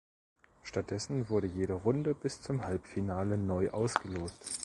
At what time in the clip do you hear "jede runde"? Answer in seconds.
1.45-2.15